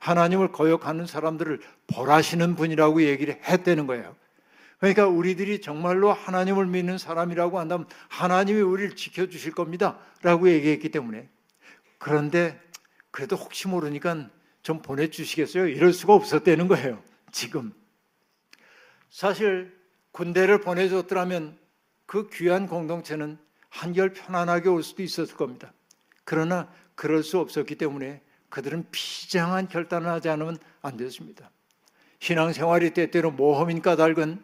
[0.00, 4.16] 하나님을 거역하는 사람들을 벌하시는 분이라고 얘기를 했다는 거예요.
[4.78, 9.98] 그러니까 우리들이 정말로 하나님을 믿는 사람이라고 한다면 하나님이 우리를 지켜주실 겁니다.
[10.22, 11.28] 라고 얘기했기 때문에.
[11.98, 12.58] 그런데
[13.10, 14.28] 그래도 혹시 모르니까
[14.62, 15.66] 좀 보내주시겠어요?
[15.66, 17.02] 이럴 수가 없었다는 거예요.
[17.30, 17.72] 지금.
[19.10, 19.76] 사실
[20.12, 21.58] 군대를 보내줬더라면
[22.06, 25.72] 그 귀한 공동체는 한결 편안하게 올 수도 있었을 겁니다.
[26.24, 31.50] 그러나 그럴 수 없었기 때문에 그들은 비장한 결단을 하지 않으면 안 됐습니다.
[32.18, 34.42] 신앙생활이 때때로 모험인 까닭은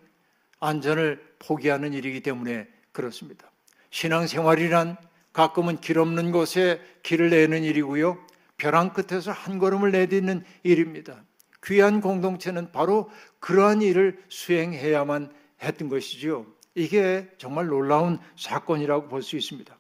[0.61, 3.50] 안전을 포기하는 일이기 때문에 그렇습니다.
[3.90, 4.96] 신앙생활이란
[5.33, 8.18] 가끔은 길 없는 곳에 길을 내는 일이고요.
[8.57, 11.22] 벼랑 끝에서 한 걸음을 내딛는 일입니다.
[11.64, 13.11] 귀한 공동체는 바로
[13.46, 15.32] 그러한 일을 수행해야만
[15.62, 16.46] 했던 것이지요.
[16.74, 19.78] 이게 정말 놀라운 사건이라고 볼 수 있습니다.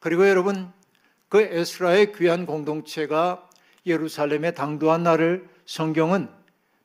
[0.00, 0.72] 그리고 여러분
[1.28, 3.48] 그 에스라의 귀한 공동체가
[3.86, 6.28] 예루살렘에 당도한 날을 성경은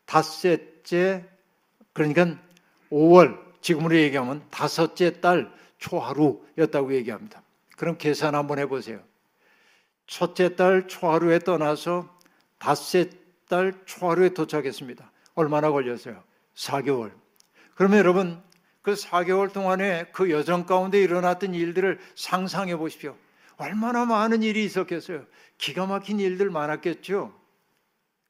[0.06, 1.26] 닷새째
[1.94, 2.38] 그러니까
[2.92, 7.42] 5월 지금으로 얘기하면 다섯째 달 초하루였다고 얘기합니다.
[7.76, 9.02] 그럼 계산 한번 해보세요.
[10.06, 12.08] 첫째 달 초하루에 떠나서
[12.60, 13.10] 닷새
[13.50, 15.13] 달 초하루에 도착했습니다.
[15.36, 16.24] 얼마나 걸렸어요?
[16.56, 17.12] 4개월.
[17.76, 18.44] 그러면 여러분
[18.82, 23.16] 그 4개월 동안에 그 여정 가운데 일어났던 일들을 상상해 보십시오.
[23.58, 25.26] 얼마나 많은 일이 있었겠어요.
[25.58, 27.34] 기가 막힌 일들 많았겠죠.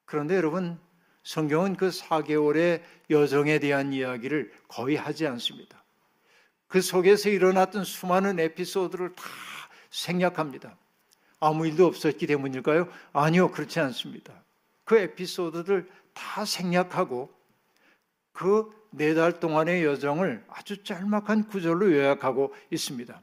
[0.05, 0.79] 그런데 여러분
[1.23, 5.83] 성경은 그 4개월의 여정에 대한 이야기를 거의 하지 않습니다.
[6.67, 9.23] 그 속에서 일어났던 수많은 에피소드를 다
[9.89, 10.75] 생략합니다.
[11.39, 12.87] 아무 일도 없었기 때문일까요?
[13.11, 14.33] 아니요, 그렇지 않습니다.
[14.83, 17.33] 그 에피소드들 다 생략하고
[18.33, 23.21] 그 네 달 동안의 여정을 아주 짤막한 구절로 요약하고 있습니다.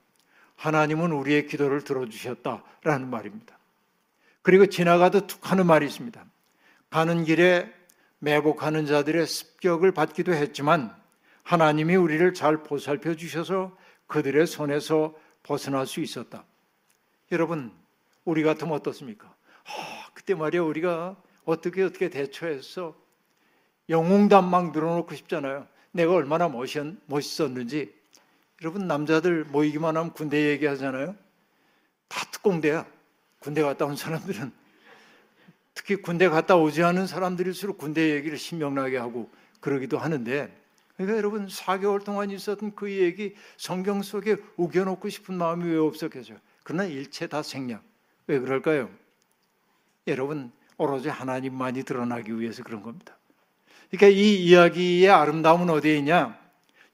[0.56, 3.56] 하나님은 우리의 기도를 들어주셨다라는 말입니다.
[4.42, 6.24] 그리고 지나가듯 툭 하는 말이 있습니다.
[6.90, 7.72] 가는 길에
[8.18, 10.94] 매복하는 자들의 습격을 받기도 했지만
[11.44, 13.76] 하나님이 우리를 잘 보살펴 주셔서
[14.08, 16.44] 그들의 손에서 벗어날 수 있었다.
[17.30, 17.72] 여러분,
[18.24, 19.28] 우리 같으면 어떻습니까?
[19.28, 22.96] 아, 그때 말이야 우리가 어떻게 어떻게 대처해서
[23.88, 25.66] 영웅담막 늘어놓고 싶잖아요.
[25.92, 27.92] 내가 얼마나 멋있, 멋있었는지.
[28.62, 31.16] 여러분 남자들 모이기만 하면 군대 얘기하잖아요.
[32.08, 32.86] 다 특공대야.
[33.40, 34.52] 군대 갔다 온 사람들은
[35.74, 40.54] 특히 군대 갔다 오지 않은 사람들일수록 군대 얘기를 신명나게 하고 그러기도 하는데
[40.96, 46.36] 그러니까 여러분 4개월 동안 있었던 그 얘기 성경 속에 우겨놓고 싶은 마음이 왜 없었겠어요?
[46.62, 47.82] 그러나 일체 다 생략.
[48.26, 48.90] 왜 그럴까요?
[50.06, 53.18] 여러분 오로지 하나님만이 드러나기 위해서 그런 겁니다.
[53.90, 56.38] 그러니까 이 이야기의 아름다움은 어디에 있냐?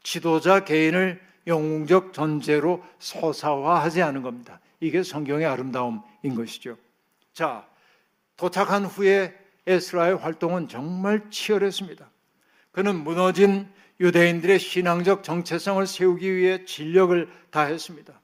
[0.03, 4.59] 지도자 개인을 영웅적 존재로 서사화하지 않은 겁니다.
[4.81, 6.77] 이게 성경의 아름다움인 것이죠.
[7.33, 7.65] 자,
[8.37, 9.33] 도착한 후에
[9.69, 12.11] 에스라의 활동은 정말 치열했습니다.
[12.73, 13.69] 그는 무너진
[14.01, 18.21] 유대인들의 신앙적 정체성을 세우기 위해 진력을 다했습니다.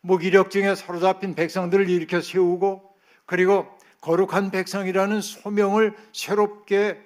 [0.00, 7.00] 무기력증에 사로잡힌 백성들을 일으켜 세우고 그리고 거룩한 백성이라는 소명을 새롭게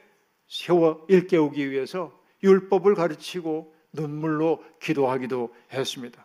[0.48, 6.24] 세워 일깨우기 위해서 율법을 가르치고 눈물로 기도하기도 했습니다.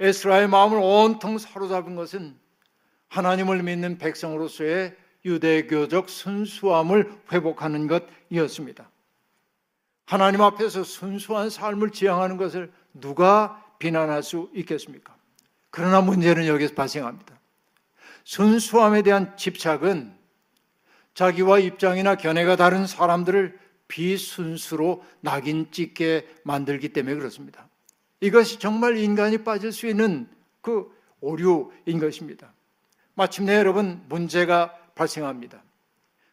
[0.00, 2.36] 에스라의 마음을 온통 사로잡은 것은
[3.08, 8.90] 하나님을 믿는 백성으로서의 유대교적 순수함을 회복하는 것이었습니다.
[10.04, 15.16] 하나님 앞에서 순수한 삶을 지향하는 것을 누가 비난할 수 있겠습니까?
[15.70, 17.35] 그러나 문제는 여기서 발생합니다.
[18.26, 20.12] 순수함에 대한 집착은
[21.14, 27.68] 자기와 입장이나 견해가 다른 사람들을 비순수로 낙인 찍게 만들기 때문에 그렇습니다.
[28.20, 30.28] 이것이 정말 인간이 빠질 수 있는
[30.60, 32.52] 그 오류인 것입니다.
[33.14, 35.62] 마침내 여러분 문제가 발생합니다.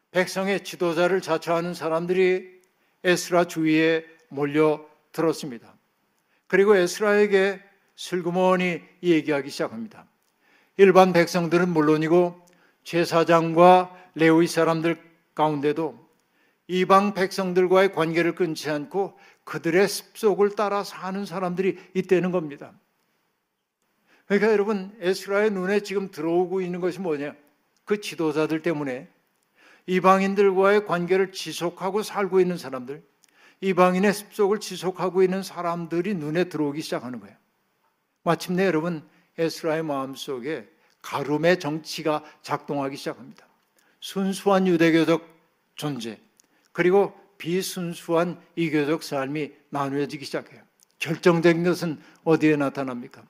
[0.10, 2.60] 백성의 지도자를 자처하는 사람들이
[3.04, 5.72] 에스라 주위에 몰려 들었습니다.
[6.48, 7.62] 그리고 에스라에게
[7.96, 10.08] 슬그머니 얘기하기 시작합니다.
[10.78, 12.42] 일반 백성들은 물론이고
[12.84, 14.98] 제사장과 레위 사람들
[15.36, 16.04] 가운데도
[16.68, 22.74] 이방 백성들과의 관계를 끊지 않고 그들의 습속을 따라 사는 사람들이 있다는 겁니다.
[24.26, 27.36] 그러니까 여러분 에스라의 눈에 지금 들어오고 있는 것이 뭐냐?
[27.86, 29.10] 그 지도자들 때문에
[29.86, 33.04] 이방인들과의 관계를 지속하고 살고 있는 사람들,
[33.60, 37.36] 이방인의 습속을 지속하고 있는 사람들이 눈에 들어오기 시작하는 거예요.
[38.24, 39.06] 마침내 여러분
[39.38, 40.68] 에스라의 마음속에
[41.02, 43.48] 가름의 정치가 작동하기 시작합니다.
[44.00, 45.28] 순수한 유대교적
[45.76, 46.20] 존재
[46.72, 50.62] 그리고 비순수한 이교적 삶이 나누어지기 시작해요.
[51.00, 53.24] 결정된 것은 어디에 나타납니까?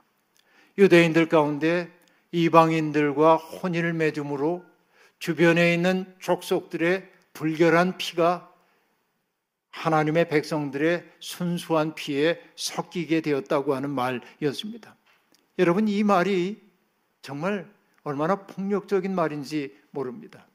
[0.77, 1.91] 유대인들 가운데
[2.31, 4.63] 이방인들과 혼인을 맺음으로
[5.19, 8.51] 주변에 있는 족속들의 불결한 피가
[9.71, 14.95] 하나님의 백성들의 순수한 피에 섞이게 되었다고 하는 말이었습니다.
[15.59, 16.61] 여러분, 이 말이
[17.21, 17.71] 정말
[18.03, 20.47] 얼마나 폭력적인 말인지 모릅니다.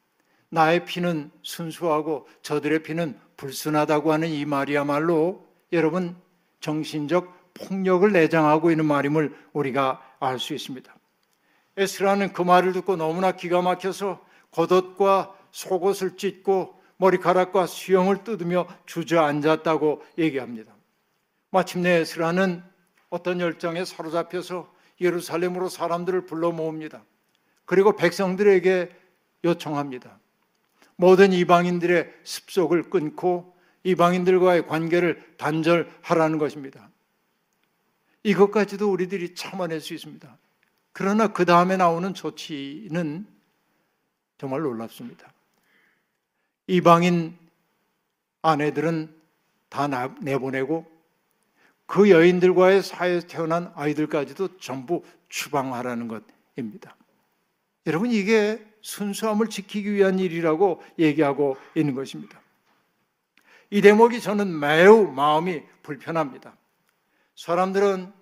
[0.51, 6.17] 나의 피는 순수하고 저들의 피는 불순하다고 하는 이 말이야말로 여러분
[6.61, 10.95] 정신적 폭력을 내장하고 있는 말임을 우리가 알 수 있습니다.
[11.77, 20.75] 에스라는 그 말을 듣고 너무나 기가 막혀서 겉옷과 속옷을 찢고 머리카락과 수염을 뜯으며 주저앉았다고 얘기합니다.
[21.51, 22.65] 마침내 에스라는
[23.11, 27.05] 어떤 열정에 사로잡혀서 예루살렘으로 사람들을 불러 모읍니다.
[27.65, 28.91] 그리고 백성들에게
[29.45, 30.19] 요청합니다.
[30.97, 36.91] 모든 이방인들의 습속을 끊고 이방인들과의 관계를 단절하라는 것입니다.
[38.25, 40.37] 이것까지도 우리들이 참아낼 수 있습니다.
[40.93, 43.27] 그러나 그 다음에 나오는 조치는
[44.39, 45.33] 정말 놀랍습니다.
[46.67, 47.39] 이방인
[48.43, 49.15] 아내들은
[49.69, 49.87] 다
[50.21, 50.98] 내보내고
[51.89, 56.95] 그 여인들과의 사이에서 태어난 아이들까지도 전부 추방하라는 것입니다.
[57.87, 62.41] 여러분 이게 순수함을 지키기 위한 일이라고 얘기하고 있는 것입니다.
[63.71, 66.55] 이 대목이 저는 매우 마음이 불편합니다.
[67.37, 68.13] 사람들은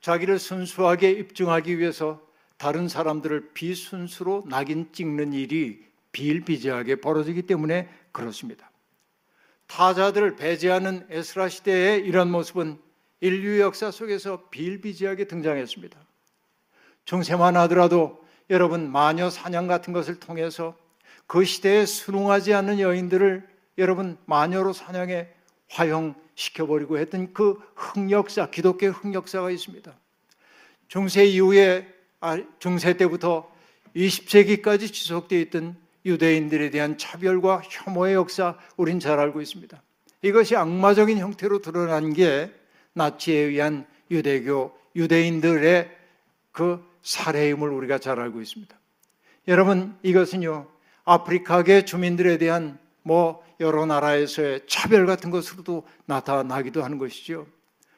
[0.00, 2.24] 자기를 순수하게 입증하기 위해서
[2.58, 8.70] 다른 사람들을 비순수로 낙인 찍는 일이 비일비재하게 벌어지기 때문에 그렇습니다.
[9.66, 12.85] 타자들을 배제하는 에스라 시대의 이런 모습은
[13.20, 15.98] 인류 역사 속에서 비일비재하게 등장했습니다.
[17.04, 20.76] 중세만 하더라도 여러분 마녀 사냥 같은 것을 통해서
[21.26, 23.48] 그 시대에 순응하지 않는 여인들을
[23.78, 25.28] 여러분 마녀로 사냥해
[25.68, 29.92] 화형시켜버리고 했던 그 흑역사, 기독교의 흑역사가 있습니다.
[30.88, 33.50] 중세 이후에 아, 중세 때부터
[33.94, 39.82] 20세기까지 지속되어 있던 유대인들에 대한 차별과 혐오의 역사 우린 잘 알고 있습니다.
[40.22, 42.52] 이것이 악마적인 형태로 드러난 게
[42.96, 45.96] 나치에 의한 유대교 유대인들의
[46.52, 48.74] 그 살해임을 우리가 잘 알고 있습니다.
[49.48, 50.66] 여러분 이것은요
[51.04, 57.46] 아프리카계 주민들에 대한 뭐 여러 나라에서의 차별 같은 것으로도 나타나기도 하는 것이죠.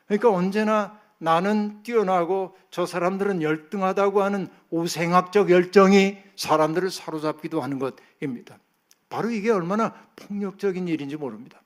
[0.07, 8.59] 그러니까 언제나 나는 뛰어나고 저 사람들은 열등하다고 하는 오생학적 열정이 사람들을 사로잡기도 하는 것입니다.
[9.09, 11.61] 바로 이게 얼마나 폭력적인 일인지 모릅니다.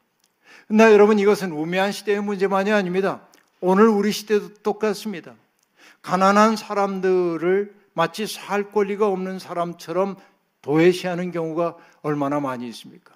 [0.73, 3.21] 나 여러분 이것은 우매한 시대의 문제만이 아닙니다.
[3.61, 5.35] 오늘 우리 시대도 똑같습니다.
[6.01, 10.17] 가난한 사람들을 마치 살 권리가 없는 사람처럼
[10.63, 13.15] 도외시하는 경우가 얼마나 많이 있습니까?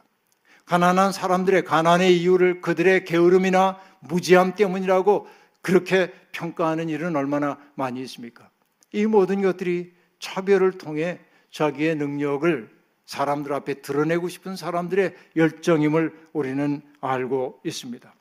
[0.66, 5.26] 가난한 사람들의 가난의 이유를 그들의 게으름이나 무지함 때문이라고
[5.62, 8.50] 그렇게 평가하는 일은 얼마나 많이 있습니까?
[8.92, 17.60] 이 모든 것들이 차별을 통해 자기의 능력을 사람들 앞에 드러내고 싶은 사람들의 열정임을 우리는 알고
[17.64, 18.14] 있습니다.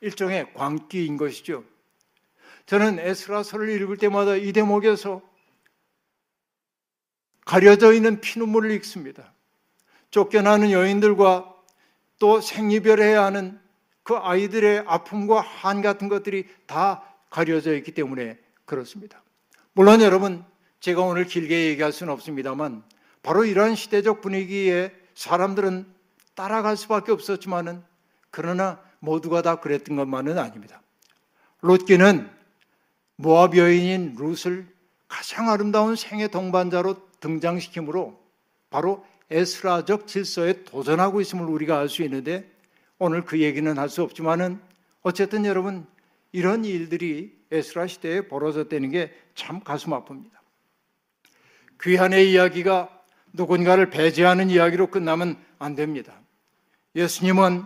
[0.00, 1.64] 일종의 광기인 것이죠.
[2.66, 5.22] 저는 에스라서를 읽을 때마다 이 대목에서
[7.44, 9.32] 가려져 있는 피눈물을 읽습니다.
[10.10, 11.54] 쫓겨나는 여인들과
[12.18, 13.60] 또 생이별해야 하는
[14.02, 19.22] 그 아이들의 아픔과 한 같은 것들이 다 가려져 있기 때문에 그렇습니다.
[19.72, 20.44] 물론 여러분,
[20.80, 22.82] 제가 오늘 길게 얘기할 수는 없습니다만,
[23.22, 25.86] 바로 이러한 시대적 분위기에 사람들은
[26.34, 27.82] 따라갈 수밖에 없었지만은,
[28.32, 30.82] 그러나 모두가 다 그랬던 것만은 아닙니다.
[31.60, 32.28] 롯기는
[33.16, 34.66] 모압 여인인 룻을
[35.06, 38.20] 가장 아름다운 생의 동반자로 등장시키므로
[38.70, 42.50] 바로 에스라적 질서에 도전하고 있음을 우리가 알 수 있는데
[42.98, 44.60] 오늘 그 얘기는 할 수 없지만은
[45.02, 45.86] 어쨌든 여러분
[46.32, 50.32] 이런 일들이 에스라 시대에 벌어졌다는 게 참 가슴 아픕니다.
[51.82, 56.14] 귀한의 이야기가 누군가를 배제하는 이야기로 끝나면 안 됩니다.
[56.94, 57.64] 예수님은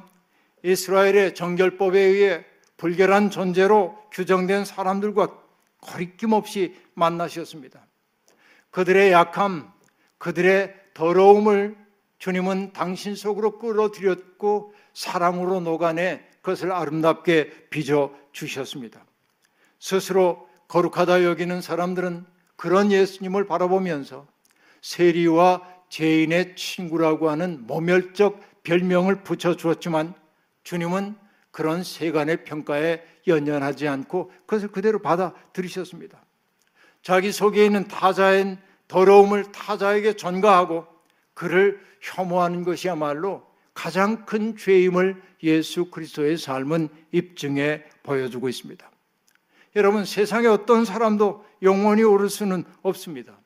[0.66, 2.44] 이스라엘의 정결법에 의해
[2.76, 5.29] 불결한 존재로 규정된 사람들과
[5.81, 7.87] 거리낌 없이 만나셨습니다.
[8.70, 9.70] 그들의 약함,
[10.18, 11.76] 그들의 더러움을
[12.18, 19.05] 주님은 당신 속으로 끌어들였고 사랑으로 녹아내 그것을 아름답게 빚어 주셨습니다.
[19.79, 22.26] 스스로 거룩하다 여기는 사람들은
[22.57, 24.26] 그런 예수님을 바라보면서
[24.81, 30.14] 세리와 죄인의 친구라고 하는 모멸적 별명을 붙여 주었지만
[30.66, 31.14] 주님은
[31.52, 36.20] 그런 세간의 평가에 연연하지 않고 그것을 그대로 받아들이셨습니다.
[37.02, 40.85] 자기 속에 있는 타자의 더러움을 타자에게 전가하고
[41.35, 48.90] 그를 혐오하는 것이야말로 가장 큰 죄임을 예수 그리스도의 삶은 입증해 보여주고 있습니다.
[49.76, 53.38] 여러분, 세상에 어떤 사람도 영원히 오를 수는 없습니다.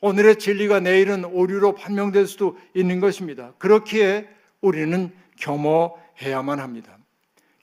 [0.00, 3.52] 오늘의 진리가 내일은 오류로 판명될 수도 있는 것입니다.
[3.58, 4.28] 그렇기에
[4.60, 6.98] 우리는 겸허 해야만 합니다.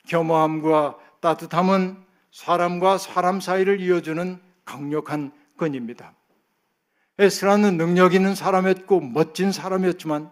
[0.07, 1.97] 겸허함과 따뜻함은
[2.31, 6.13] 사람과 사람 사이를 이어주는 강력한 끈입니다.
[7.17, 10.31] 에스라는 능력 있는 사람이었고 멋진 사람이었지만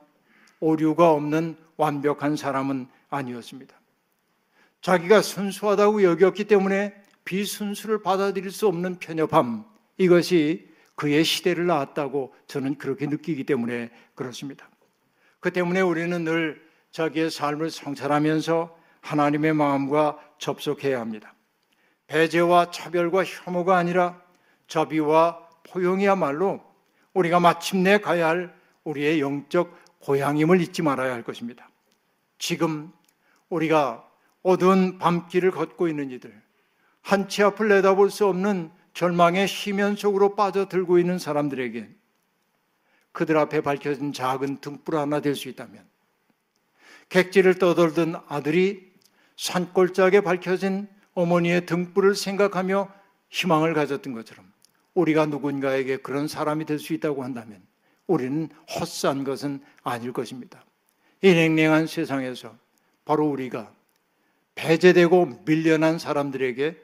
[0.60, 3.76] 오류가 없는 완벽한 사람은 아니었습니다.
[4.82, 6.96] 자기가 순수하다고 여겼기 때문에
[7.26, 9.66] 비순수를 받아들일 수 없는 편협함
[9.98, 14.70] 이것이 그의 시대를 낳았다고 저는 그렇게 느끼기 때문에 그렇습니다.
[15.40, 16.67] 그 때문에 우리는 늘
[16.98, 21.36] 자기의 삶을 성찰하면서 하나님의 마음과 접속해야 합니다.
[22.08, 24.20] 배제와 차별과 혐오가 아니라
[24.68, 26.60] 자비와 포용이야말로
[27.14, 31.70] 우리가 마침내 가야 할 우리의 영적 고향임을 잊지 말아야 할 것입니다.
[32.40, 32.92] 지금
[33.50, 34.04] 우리가
[34.42, 36.34] 어두운 밤길을 걷고 있는 이들,
[37.02, 41.90] 한 치 앞을 내다볼 수 없는 절망의 희면 속으로 빠져들고 있는 사람들에게
[43.12, 45.97] 그들 앞에 밝혀진 작은 등불 하나 될 수 있다면
[47.10, 48.92] 객지를 떠돌던 아들이
[49.38, 52.92] 산골짜기에 밝혀진 어머니의 등불을 생각하며
[53.30, 54.46] 희망을 가졌던 것처럼
[54.94, 57.62] 우리가 누군가에게 그런 사람이 될 수 있다고 한다면
[58.08, 60.64] 우리는 헛산 것은 아닐 것입니다.
[61.22, 62.56] 이 냉랭한 세상에서
[63.06, 63.72] 바로 우리가
[64.56, 66.82] 배제되고 밀려난 사람들에게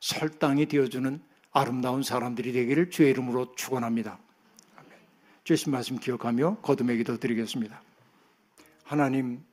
[0.00, 4.18] 설당이 되어주는 아름다운 사람들이 되기를 주의 이름으로 축원합니다.
[5.44, 7.82] 주신 말씀 기억하며 거듭의 기도 드리겠습니다.
[8.84, 9.44] 하나님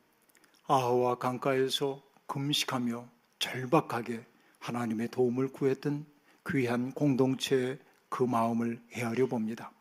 [0.71, 3.03] 아하와 강가에서 금식하며
[3.39, 4.23] 절박하게
[4.59, 6.05] 하나님의 도움을 구했던
[6.47, 9.71] 귀한 공동체의 그 마음을 헤아려 봅니다.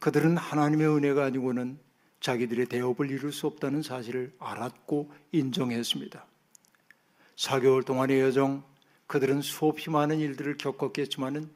[0.00, 1.78] 그들은 하나님의 은혜가 아니고는
[2.20, 6.26] 자기들의 대업을 이룰 수 없다는 사실을 알았고 인정했습니다.
[7.36, 8.62] 4개월 동안의 여정,
[9.06, 11.50] 그들은 수없이 많은 일들을 겪었겠지만은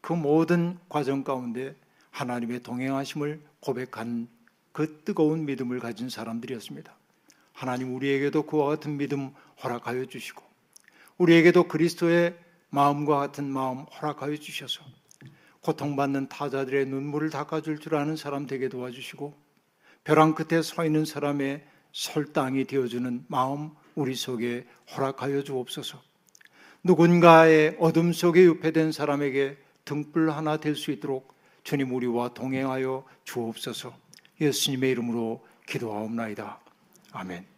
[0.00, 1.76] 그 모든 과정 가운데
[2.12, 4.26] 하나님의 동행하심을 고백한
[4.72, 6.99] 그 뜨거운 믿음을 가진 사람들이었습니다.
[7.60, 10.42] 하나님 우리에게도 그와 같은 믿음 허락하여 주시고
[11.18, 12.34] 우리에게도 그리스도의
[12.70, 14.82] 마음과 같은 마음 허락하여 주셔서
[15.60, 19.34] 고통받는 타자들의 눈물을 닦아줄 줄 아는 사람 되게 도와주시고
[20.04, 26.00] 벼랑 끝에 서 있는 사람의 설당이 되어주는 마음 우리 속에 허락하여 주옵소서.
[26.82, 33.94] 누군가의 어둠 속에 유폐된 사람에게 등불 하나 될 수 있도록 주님 우리와 동행하여 주옵소서.
[34.40, 36.58] 예수님의 이름으로 기도하옵나이다.
[37.12, 37.49] 아멘.